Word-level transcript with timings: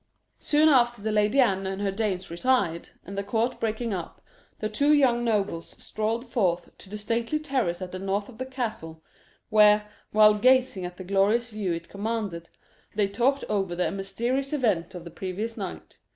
Soon 0.39 0.67
afterwards 0.67 1.03
the 1.05 1.11
Lady 1.11 1.39
Anne 1.39 1.67
and 1.67 1.79
her 1.79 1.91
dames 1.91 2.31
retired, 2.31 2.89
and 3.05 3.15
the 3.15 3.23
court 3.23 3.59
breaking 3.59 3.93
up, 3.93 4.19
the 4.57 4.67
two 4.67 4.93
young 4.93 5.23
nobles 5.23 5.75
strolled 5.77 6.25
forth 6.25 6.75
to 6.79 6.89
the 6.89 6.97
stately 6.97 7.37
terrace 7.37 7.83
at 7.83 7.91
the 7.91 7.99
north 7.99 8.27
of 8.27 8.39
the 8.39 8.45
castle, 8.47 9.03
where, 9.51 9.87
while 10.11 10.33
gazing 10.33 10.85
at 10.87 10.97
the 10.97 11.03
glorious 11.03 11.51
view 11.51 11.71
it 11.71 11.87
commanded, 11.87 12.49
they 12.95 13.07
talked 13.07 13.43
over 13.47 13.75
the 13.75 13.91
mysterious 13.91 14.53
event 14.53 14.95
of 14.95 15.03
the 15.03 15.11
previous 15.11 15.55
night. 15.55 15.97